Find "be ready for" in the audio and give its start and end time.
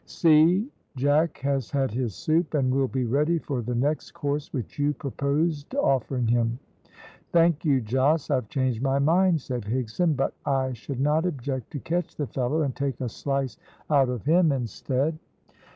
2.87-3.61